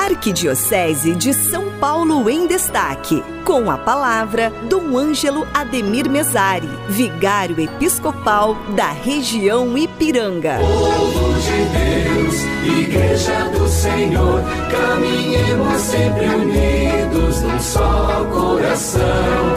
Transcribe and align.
Arquidiocese 0.00 1.14
de 1.14 1.34
São 1.34 1.78
Paulo 1.78 2.30
em 2.30 2.46
Destaque. 2.46 3.22
Com 3.44 3.70
a 3.70 3.76
palavra, 3.76 4.50
Dom 4.66 4.96
Ângelo 4.96 5.46
Ademir 5.52 6.08
Mesari, 6.08 6.70
vigário 6.88 7.60
episcopal 7.60 8.54
da 8.74 8.90
região 8.90 9.76
Ipiranga. 9.76 10.58
Povo 10.58 11.34
de 11.40 11.64
Deus, 11.76 12.78
Igreja 12.78 13.50
do 13.50 13.68
Senhor, 13.68 14.42
caminhemos 14.70 15.80
sempre 15.82 16.26
unidos 16.26 17.42
num 17.42 17.60
só 17.60 18.24
coração 18.32 19.49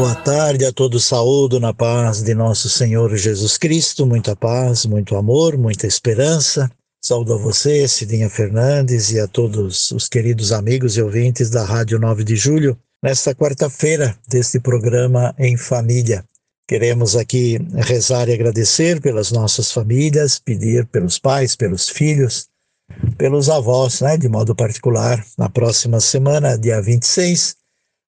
Boa 0.00 0.14
tarde 0.14 0.64
a 0.64 0.72
todos, 0.72 1.04
saúdo 1.04 1.60
na 1.60 1.74
paz 1.74 2.22
de 2.22 2.32
nosso 2.32 2.70
Senhor 2.70 3.14
Jesus 3.18 3.58
Cristo, 3.58 4.06
muita 4.06 4.34
paz, 4.34 4.86
muito 4.86 5.14
amor, 5.14 5.58
muita 5.58 5.86
esperança. 5.86 6.70
Saúdo 7.04 7.34
a 7.34 7.36
você, 7.36 7.86
Cidinha 7.86 8.30
Fernandes, 8.30 9.12
e 9.12 9.20
a 9.20 9.28
todos 9.28 9.90
os 9.90 10.08
queridos 10.08 10.52
amigos 10.52 10.96
e 10.96 11.02
ouvintes 11.02 11.50
da 11.50 11.66
Rádio 11.66 11.98
9 11.98 12.24
de 12.24 12.34
Julho, 12.34 12.78
nesta 13.04 13.34
quarta-feira 13.34 14.16
deste 14.26 14.58
programa 14.58 15.34
Em 15.38 15.58
Família. 15.58 16.24
Queremos 16.66 17.14
aqui 17.14 17.58
rezar 17.74 18.26
e 18.30 18.32
agradecer 18.32 19.02
pelas 19.02 19.30
nossas 19.30 19.70
famílias, 19.70 20.38
pedir 20.38 20.86
pelos 20.86 21.18
pais, 21.18 21.54
pelos 21.54 21.90
filhos, 21.90 22.48
pelos 23.18 23.50
avós, 23.50 24.00
né, 24.00 24.16
de 24.16 24.30
modo 24.30 24.54
particular. 24.54 25.22
Na 25.36 25.50
próxima 25.50 26.00
semana, 26.00 26.56
dia 26.56 26.80
26, 26.80 27.59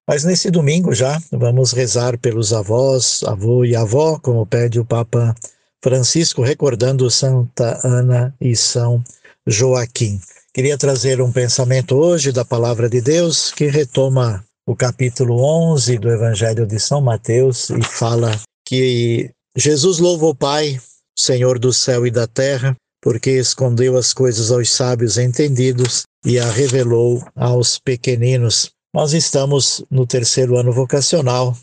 mas 0.07 0.23
nesse 0.23 0.51
domingo 0.51 0.93
já 0.93 1.21
vamos 1.31 1.71
rezar 1.71 2.17
pelos 2.17 2.53
avós, 2.53 3.21
avô 3.25 3.63
e 3.63 3.75
avó, 3.75 4.19
como 4.19 4.45
pede 4.45 4.79
o 4.79 4.85
Papa 4.85 5.35
Francisco, 5.83 6.41
recordando 6.41 7.09
Santa 7.09 7.79
Ana 7.83 8.33
e 8.39 8.55
São 8.55 9.03
Joaquim. 9.47 10.19
Queria 10.53 10.77
trazer 10.77 11.21
um 11.21 11.31
pensamento 11.31 11.95
hoje 11.95 12.31
da 12.31 12.45
palavra 12.45 12.89
de 12.89 13.01
Deus 13.01 13.51
que 13.51 13.67
retoma 13.67 14.43
o 14.65 14.75
capítulo 14.75 15.41
11 15.73 15.97
do 15.97 16.09
Evangelho 16.09 16.65
de 16.65 16.79
São 16.79 17.01
Mateus 17.01 17.69
e 17.69 17.81
fala 17.83 18.39
que 18.65 19.31
Jesus 19.57 19.99
louva 19.99 20.27
o 20.27 20.35
Pai, 20.35 20.79
Senhor 21.17 21.59
do 21.59 21.73
céu 21.73 22.07
e 22.07 22.11
da 22.11 22.27
terra, 22.27 22.75
porque 23.01 23.31
escondeu 23.31 23.97
as 23.97 24.13
coisas 24.13 24.51
aos 24.51 24.71
sábios 24.71 25.17
entendidos 25.17 26.03
e 26.25 26.39
a 26.39 26.49
revelou 26.49 27.25
aos 27.35 27.77
pequeninos. 27.77 28.71
Nós 28.93 29.11
estamos 29.13 29.83
no 29.89 30.05
terceiro 30.05 30.55
ano 30.55 30.71
vocacional 30.71 31.57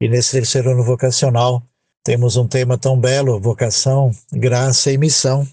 e 0.00 0.08
nesse 0.08 0.30
terceiro 0.30 0.70
ano 0.70 0.84
vocacional 0.84 1.60
temos 2.04 2.36
um 2.36 2.46
tema 2.46 2.78
tão 2.78 2.96
belo: 2.96 3.40
vocação, 3.40 4.12
graça 4.32 4.92
e 4.92 4.96
missão. 4.96 5.44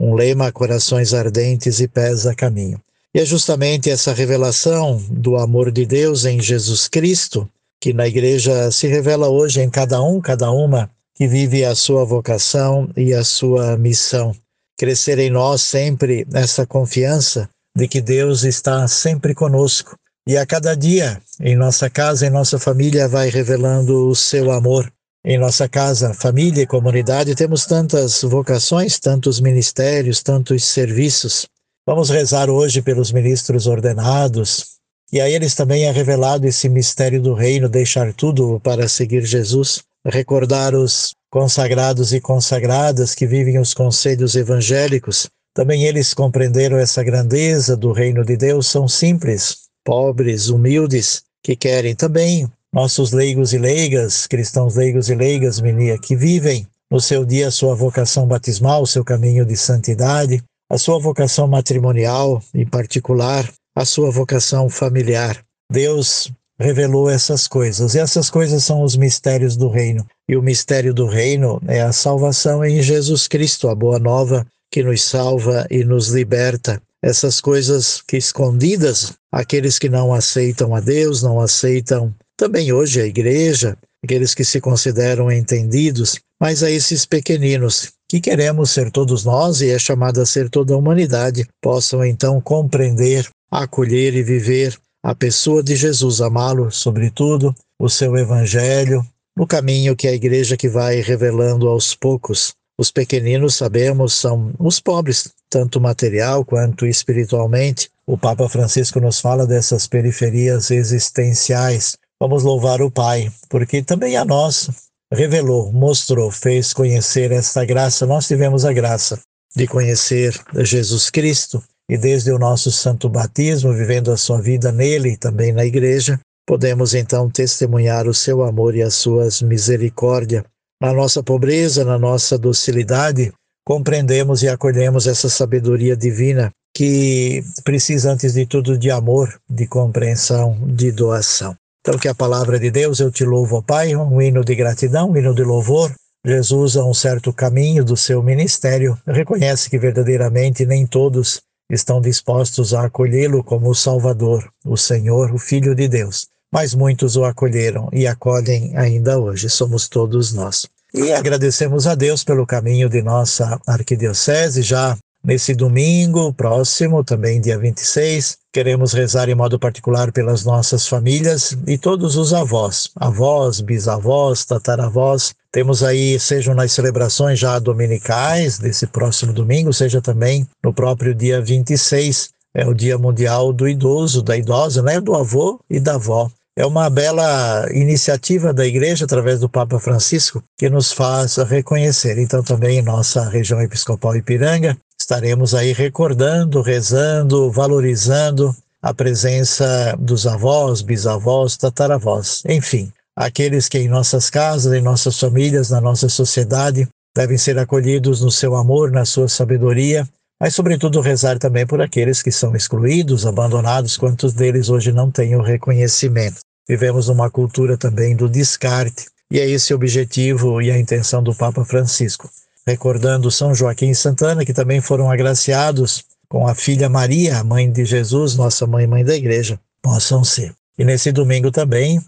Um 0.00 0.14
lema: 0.14 0.50
corações 0.50 1.12
ardentes 1.12 1.78
e 1.80 1.86
pés 1.86 2.26
a 2.26 2.34
caminho. 2.34 2.80
E 3.14 3.20
é 3.20 3.24
justamente 3.26 3.90
essa 3.90 4.14
revelação 4.14 4.96
do 5.10 5.36
amor 5.36 5.70
de 5.70 5.84
Deus 5.84 6.24
em 6.24 6.40
Jesus 6.40 6.88
Cristo 6.88 7.46
que 7.78 7.92
na 7.92 8.08
igreja 8.08 8.70
se 8.70 8.86
revela 8.86 9.28
hoje 9.28 9.60
em 9.60 9.68
cada 9.68 10.02
um, 10.02 10.22
cada 10.22 10.50
uma 10.50 10.90
que 11.14 11.28
vive 11.28 11.66
a 11.66 11.74
sua 11.74 12.02
vocação 12.04 12.88
e 12.96 13.12
a 13.12 13.22
sua 13.22 13.76
missão. 13.76 14.34
Crescer 14.78 15.18
em 15.18 15.28
nós 15.28 15.60
sempre 15.60 16.26
essa 16.32 16.66
confiança 16.66 17.48
de 17.76 17.86
que 17.86 18.00
Deus 18.00 18.42
está 18.42 18.88
sempre 18.88 19.34
conosco 19.34 19.94
e 20.28 20.36
a 20.36 20.44
cada 20.44 20.74
dia, 20.74 21.22
em 21.40 21.56
nossa 21.56 21.88
casa, 21.88 22.26
em 22.26 22.30
nossa 22.30 22.58
família, 22.58 23.08
vai 23.08 23.30
revelando 23.30 24.10
o 24.10 24.14
seu 24.14 24.50
amor. 24.50 24.92
Em 25.24 25.38
nossa 25.38 25.66
casa, 25.66 26.12
família 26.12 26.62
e 26.62 26.66
comunidade, 26.66 27.34
temos 27.34 27.64
tantas 27.64 28.20
vocações, 28.20 28.98
tantos 28.98 29.40
ministérios, 29.40 30.22
tantos 30.22 30.64
serviços. 30.64 31.46
Vamos 31.86 32.10
rezar 32.10 32.50
hoje 32.50 32.82
pelos 32.82 33.10
ministros 33.10 33.66
ordenados, 33.66 34.66
e 35.10 35.18
a 35.18 35.30
eles 35.30 35.54
também 35.54 35.84
é 35.84 35.90
revelado 35.90 36.46
esse 36.46 36.68
mistério 36.68 37.22
do 37.22 37.32
reino, 37.32 37.66
deixar 37.66 38.12
tudo 38.12 38.60
para 38.60 38.86
seguir 38.86 39.24
Jesus, 39.24 39.82
recordar 40.06 40.74
os 40.74 41.14
consagrados 41.30 42.12
e 42.12 42.20
consagradas 42.20 43.14
que 43.14 43.26
vivem 43.26 43.58
os 43.58 43.72
conselhos 43.72 44.36
evangélicos. 44.36 45.26
Também 45.54 45.84
eles 45.84 46.12
compreenderam 46.12 46.76
essa 46.76 47.02
grandeza 47.02 47.74
do 47.74 47.92
reino 47.92 48.22
de 48.22 48.36
Deus, 48.36 48.66
são 48.66 48.86
simples, 48.86 49.67
pobres, 49.88 50.50
humildes, 50.50 51.22
que 51.42 51.56
querem 51.56 51.94
também 51.94 52.46
nossos 52.70 53.10
leigos 53.10 53.54
e 53.54 53.58
leigas, 53.58 54.26
cristãos 54.26 54.74
leigos 54.74 55.08
e 55.08 55.14
leigas, 55.14 55.62
menina, 55.62 55.96
que 55.96 56.14
vivem 56.14 56.66
no 56.90 57.00
seu 57.00 57.24
dia 57.24 57.48
a 57.48 57.50
sua 57.50 57.74
vocação 57.74 58.26
batismal, 58.26 58.82
o 58.82 58.86
seu 58.86 59.02
caminho 59.02 59.46
de 59.46 59.56
santidade, 59.56 60.44
a 60.70 60.76
sua 60.76 60.98
vocação 60.98 61.48
matrimonial, 61.48 62.42
em 62.52 62.66
particular, 62.66 63.50
a 63.74 63.86
sua 63.86 64.10
vocação 64.10 64.68
familiar. 64.68 65.42
Deus 65.72 66.30
revelou 66.60 67.08
essas 67.08 67.48
coisas, 67.48 67.94
e 67.94 67.98
essas 67.98 68.28
coisas 68.28 68.62
são 68.62 68.82
os 68.82 68.94
mistérios 68.94 69.56
do 69.56 69.70
reino. 69.70 70.06
E 70.28 70.36
o 70.36 70.42
mistério 70.42 70.92
do 70.92 71.06
reino 71.06 71.62
é 71.66 71.80
a 71.80 71.94
salvação 71.94 72.62
em 72.62 72.82
Jesus 72.82 73.26
Cristo, 73.26 73.70
a 73.70 73.74
boa 73.74 73.98
nova 73.98 74.46
que 74.70 74.82
nos 74.82 75.00
salva 75.00 75.66
e 75.70 75.82
nos 75.82 76.08
liberta 76.08 76.78
essas 77.02 77.40
coisas 77.40 78.02
que 78.06 78.16
escondidas, 78.16 79.12
aqueles 79.32 79.78
que 79.78 79.88
não 79.88 80.12
aceitam 80.12 80.74
a 80.74 80.80
Deus, 80.80 81.22
não 81.22 81.40
aceitam 81.40 82.14
também 82.36 82.72
hoje 82.72 83.00
a 83.00 83.06
igreja, 83.06 83.76
aqueles 84.04 84.34
que 84.34 84.44
se 84.44 84.60
consideram 84.60 85.30
entendidos, 85.30 86.18
mas 86.40 86.62
a 86.62 86.70
esses 86.70 87.04
pequeninos 87.04 87.92
que 88.08 88.20
queremos 88.20 88.70
ser 88.70 88.90
todos 88.90 89.24
nós 89.24 89.60
e 89.60 89.70
é 89.70 89.78
chamado 89.78 90.20
a 90.20 90.26
ser 90.26 90.48
toda 90.48 90.72
a 90.72 90.76
humanidade, 90.76 91.46
possam 91.60 92.04
então 92.04 92.40
compreender, 92.40 93.28
acolher 93.50 94.14
e 94.14 94.22
viver 94.22 94.78
a 95.02 95.14
pessoa 95.14 95.62
de 95.62 95.76
Jesus, 95.76 96.20
amá-lo, 96.20 96.70
sobretudo, 96.70 97.54
o 97.78 97.88
seu 97.88 98.16
evangelho, 98.16 99.06
no 99.36 99.46
caminho 99.46 99.94
que 99.94 100.08
a 100.08 100.12
igreja 100.12 100.56
que 100.56 100.68
vai 100.68 101.00
revelando 101.00 101.68
aos 101.68 101.94
poucos. 101.94 102.52
Os 102.78 102.92
pequeninos, 102.92 103.56
sabemos, 103.56 104.14
são 104.14 104.52
os 104.58 104.78
pobres, 104.78 105.30
tanto 105.50 105.80
material 105.80 106.44
quanto 106.44 106.86
espiritualmente. 106.86 107.90
O 108.06 108.16
Papa 108.16 108.48
Francisco 108.48 109.00
nos 109.00 109.20
fala 109.20 109.46
dessas 109.46 109.88
periferias 109.88 110.70
existenciais. 110.70 111.96
Vamos 112.20 112.44
louvar 112.44 112.80
o 112.80 112.90
Pai, 112.90 113.32
porque 113.48 113.82
também 113.82 114.16
a 114.16 114.24
nós 114.24 114.70
revelou, 115.12 115.72
mostrou, 115.72 116.30
fez 116.30 116.72
conhecer 116.72 117.32
esta 117.32 117.64
graça. 117.64 118.06
Nós 118.06 118.28
tivemos 118.28 118.64
a 118.64 118.72
graça 118.72 119.18
de 119.56 119.66
conhecer 119.66 120.38
Jesus 120.58 121.10
Cristo 121.10 121.62
e 121.90 121.96
desde 121.96 122.30
o 122.30 122.38
nosso 122.38 122.70
santo 122.70 123.08
batismo, 123.08 123.72
vivendo 123.72 124.12
a 124.12 124.16
sua 124.16 124.40
vida 124.40 124.70
nele 124.70 125.10
e 125.10 125.16
também 125.16 125.52
na 125.52 125.64
igreja, 125.64 126.20
podemos 126.46 126.94
então 126.94 127.30
testemunhar 127.30 128.06
o 128.06 128.14
seu 128.14 128.42
amor 128.42 128.76
e 128.76 128.82
as 128.82 128.94
suas 128.94 129.40
misericórdia. 129.40 130.44
Na 130.80 130.92
nossa 130.92 131.22
pobreza, 131.22 131.84
na 131.84 131.98
nossa 131.98 132.38
docilidade, 132.38 133.32
compreendemos 133.66 134.42
e 134.42 134.48
acolhemos 134.48 135.06
essa 135.08 135.28
sabedoria 135.28 135.96
divina 135.96 136.50
que 136.74 137.42
precisa, 137.64 138.12
antes 138.12 138.34
de 138.34 138.46
tudo, 138.46 138.78
de 138.78 138.88
amor, 138.88 139.40
de 139.50 139.66
compreensão, 139.66 140.56
de 140.68 140.92
doação. 140.92 141.56
Então, 141.80 141.98
que 141.98 142.06
a 142.06 142.14
palavra 142.14 142.60
de 142.60 142.70
Deus, 142.70 143.00
eu 143.00 143.10
te 143.10 143.24
louvo, 143.24 143.60
Pai, 143.60 143.96
um 143.96 144.22
hino 144.22 144.44
de 144.44 144.54
gratidão, 144.54 145.10
um 145.10 145.16
hino 145.16 145.34
de 145.34 145.42
louvor. 145.42 145.92
Jesus, 146.24 146.76
a 146.76 146.84
um 146.84 146.94
certo 146.94 147.32
caminho 147.32 147.84
do 147.84 147.96
seu 147.96 148.22
ministério, 148.22 148.96
reconhece 149.06 149.68
que 149.68 149.78
verdadeiramente 149.78 150.64
nem 150.64 150.86
todos 150.86 151.40
estão 151.70 152.00
dispostos 152.00 152.72
a 152.72 152.84
acolhê-lo 152.84 153.42
como 153.42 153.70
o 153.70 153.74
Salvador, 153.74 154.48
o 154.64 154.76
Senhor, 154.76 155.32
o 155.32 155.38
Filho 155.38 155.74
de 155.74 155.88
Deus. 155.88 156.28
Mas 156.52 156.74
muitos 156.74 157.16
o 157.16 157.24
acolheram 157.24 157.88
e 157.92 158.06
acolhem 158.06 158.76
ainda 158.76 159.18
hoje, 159.18 159.50
somos 159.50 159.88
todos 159.88 160.32
nós. 160.32 160.66
E 160.94 161.12
agradecemos 161.12 161.86
a 161.86 161.94
Deus 161.94 162.24
pelo 162.24 162.46
caminho 162.46 162.88
de 162.88 163.02
nossa 163.02 163.60
arquidiocese, 163.66 164.62
já 164.62 164.96
nesse 165.22 165.54
domingo 165.54 166.32
próximo, 166.32 167.04
também 167.04 167.40
dia 167.40 167.58
26. 167.58 168.38
Queremos 168.50 168.94
rezar 168.94 169.28
em 169.28 169.34
modo 169.34 169.58
particular 169.58 170.10
pelas 170.10 170.44
nossas 170.44 170.88
famílias 170.88 171.56
e 171.66 171.76
todos 171.76 172.16
os 172.16 172.32
avós, 172.32 172.90
avós, 172.96 173.60
bisavós, 173.60 174.46
tataravós. 174.46 175.34
Temos 175.52 175.82
aí, 175.82 176.18
sejam 176.18 176.54
nas 176.54 176.72
celebrações 176.72 177.38
já 177.38 177.58
dominicais 177.58 178.58
desse 178.58 178.86
próximo 178.86 179.32
domingo, 179.32 179.72
seja 179.72 180.00
também 180.00 180.48
no 180.64 180.72
próprio 180.72 181.14
dia 181.14 181.42
26, 181.42 182.30
é 182.54 182.66
o 182.66 182.74
Dia 182.74 182.98
Mundial 182.98 183.52
do 183.52 183.68
Idoso, 183.68 184.22
da 184.22 184.36
idosa, 184.36 184.82
né? 184.82 185.00
Do 185.00 185.14
avô 185.14 185.60
e 185.68 185.78
da 185.78 185.94
avó. 185.94 186.30
É 186.56 186.66
uma 186.66 186.90
bela 186.90 187.68
iniciativa 187.72 188.52
da 188.52 188.66
Igreja, 188.66 189.04
através 189.04 189.38
do 189.38 189.48
Papa 189.48 189.78
Francisco, 189.78 190.42
que 190.58 190.68
nos 190.68 190.92
faz 190.92 191.36
reconhecer. 191.36 192.18
Então, 192.18 192.42
também 192.42 192.78
em 192.78 192.82
nossa 192.82 193.28
região 193.28 193.62
episcopal 193.62 194.16
Ipiranga, 194.16 194.76
estaremos 195.00 195.54
aí 195.54 195.72
recordando, 195.72 196.60
rezando, 196.60 197.50
valorizando 197.52 198.52
a 198.82 198.92
presença 198.92 199.96
dos 199.98 200.26
avós, 200.26 200.82
bisavós, 200.82 201.56
tataravós, 201.56 202.42
enfim, 202.48 202.92
aqueles 203.14 203.68
que 203.68 203.78
em 203.78 203.88
nossas 203.88 204.30
casas, 204.30 204.72
em 204.72 204.80
nossas 204.80 205.18
famílias, 205.18 205.70
na 205.70 205.80
nossa 205.80 206.08
sociedade, 206.08 206.88
devem 207.14 207.38
ser 207.38 207.58
acolhidos 207.58 208.20
no 208.20 208.30
seu 208.30 208.54
amor, 208.54 208.90
na 208.90 209.04
sua 209.04 209.28
sabedoria, 209.28 210.08
mas, 210.40 210.54
sobretudo, 210.54 211.00
rezar 211.00 211.38
também 211.38 211.66
por 211.66 211.82
aqueles 211.82 212.22
que 212.22 212.30
são 212.30 212.54
excluídos, 212.54 213.26
abandonados, 213.26 213.96
quantos 213.96 214.32
deles 214.32 214.68
hoje 214.68 214.92
não 214.92 215.10
têm 215.10 215.34
o 215.34 215.42
reconhecimento. 215.42 216.40
Vivemos 216.68 217.08
numa 217.08 217.30
cultura 217.30 217.76
também 217.76 218.14
do 218.14 218.28
descarte, 218.28 219.06
e 219.30 219.40
é 219.40 219.48
esse 219.48 219.72
o 219.72 219.76
objetivo 219.76 220.62
e 220.62 220.70
a 220.70 220.78
intenção 220.78 221.22
do 221.22 221.34
Papa 221.34 221.64
Francisco. 221.64 222.30
Recordando 222.66 223.30
São 223.30 223.54
Joaquim 223.54 223.90
e 223.90 223.94
Santana, 223.94 224.44
que 224.44 224.52
também 224.52 224.80
foram 224.80 225.10
agraciados 225.10 226.04
com 226.28 226.46
a 226.46 226.54
filha 226.54 226.88
Maria, 226.88 227.42
mãe 227.42 227.70
de 227.70 227.84
Jesus, 227.84 228.36
nossa 228.36 228.66
mãe, 228.66 228.86
mãe 228.86 229.04
da 229.04 229.16
igreja, 229.16 229.58
possam 229.82 230.22
ser. 230.22 230.54
E 230.78 230.84
nesse 230.84 231.10
domingo 231.10 231.50
também 231.50 232.00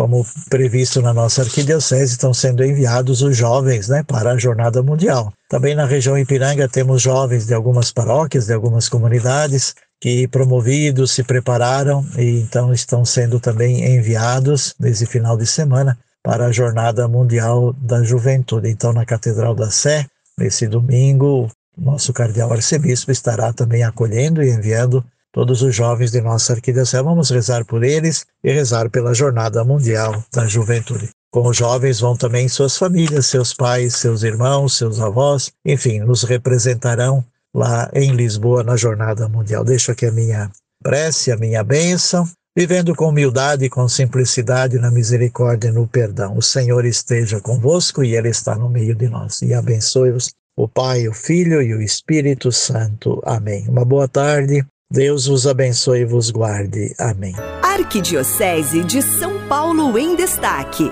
como 0.00 0.26
previsto 0.48 1.02
na 1.02 1.12
nossa 1.12 1.42
arquidiocese, 1.42 2.12
estão 2.12 2.32
sendo 2.32 2.64
enviados 2.64 3.20
os 3.20 3.36
jovens 3.36 3.86
né, 3.86 4.02
para 4.02 4.30
a 4.30 4.38
Jornada 4.38 4.82
Mundial. 4.82 5.30
Também 5.46 5.74
na 5.74 5.84
região 5.84 6.16
Ipiranga 6.16 6.66
temos 6.66 7.02
jovens 7.02 7.46
de 7.46 7.52
algumas 7.52 7.92
paróquias, 7.92 8.46
de 8.46 8.54
algumas 8.54 8.88
comunidades, 8.88 9.74
que 10.00 10.26
promovidos 10.26 11.12
se 11.12 11.22
prepararam 11.22 12.02
e 12.16 12.40
então 12.40 12.72
estão 12.72 13.04
sendo 13.04 13.38
também 13.38 13.94
enviados 13.94 14.74
nesse 14.80 15.04
final 15.04 15.36
de 15.36 15.46
semana 15.46 15.98
para 16.22 16.46
a 16.46 16.52
Jornada 16.52 17.06
Mundial 17.06 17.74
da 17.74 18.02
Juventude. 18.02 18.70
Então, 18.70 18.94
na 18.94 19.04
Catedral 19.04 19.54
da 19.54 19.70
Sé, 19.70 20.06
nesse 20.38 20.66
domingo, 20.66 21.46
nosso 21.76 22.10
cardeal 22.14 22.50
arcebispo 22.50 23.12
estará 23.12 23.52
também 23.52 23.82
acolhendo 23.82 24.42
e 24.42 24.48
enviando 24.48 25.04
todos 25.32 25.62
os 25.62 25.74
jovens 25.74 26.10
de 26.10 26.20
nossa 26.20 26.52
arquidiocese. 26.52 27.02
Vamos 27.02 27.30
rezar 27.30 27.64
por 27.64 27.82
eles 27.82 28.26
e 28.42 28.52
rezar 28.52 28.90
pela 28.90 29.14
Jornada 29.14 29.64
Mundial 29.64 30.22
da 30.32 30.46
Juventude. 30.46 31.10
Com 31.32 31.46
os 31.46 31.56
jovens 31.56 32.00
vão 32.00 32.16
também 32.16 32.48
suas 32.48 32.76
famílias, 32.76 33.26
seus 33.26 33.54
pais, 33.54 33.94
seus 33.94 34.22
irmãos, 34.24 34.76
seus 34.76 34.98
avós, 34.98 35.52
enfim, 35.64 36.00
nos 36.00 36.24
representarão 36.24 37.24
lá 37.54 37.88
em 37.94 38.12
Lisboa 38.12 38.64
na 38.64 38.76
Jornada 38.76 39.28
Mundial. 39.28 39.64
Deixo 39.64 39.92
aqui 39.92 40.06
a 40.06 40.12
minha 40.12 40.50
prece, 40.82 41.30
a 41.30 41.36
minha 41.36 41.62
bênção, 41.62 42.28
vivendo 42.56 42.94
com 42.96 43.08
humildade 43.08 43.68
com 43.68 43.88
simplicidade 43.88 44.78
na 44.78 44.90
misericórdia 44.90 45.68
e 45.68 45.72
no 45.72 45.86
perdão. 45.86 46.36
O 46.36 46.42
Senhor 46.42 46.84
esteja 46.84 47.40
convosco 47.40 48.02
e 48.02 48.16
Ele 48.16 48.28
está 48.28 48.56
no 48.56 48.68
meio 48.68 48.94
de 48.94 49.08
nós. 49.08 49.40
E 49.42 49.54
abençoe-vos 49.54 50.30
o 50.56 50.68
Pai, 50.68 51.06
o 51.06 51.12
Filho 51.12 51.62
e 51.62 51.74
o 51.74 51.80
Espírito 51.80 52.50
Santo. 52.50 53.22
Amém. 53.24 53.68
Uma 53.68 53.84
boa 53.84 54.08
tarde 54.08 54.66
Deus 54.92 55.26
vos 55.26 55.46
abençoe 55.46 56.00
e 56.00 56.04
vos 56.04 56.30
guarde. 56.30 56.92
Amém. 56.98 57.34
Arquidiocese 57.62 58.82
de 58.82 59.00
São 59.00 59.46
Paulo 59.46 59.96
em 59.96 60.16
Destaque. 60.16 60.90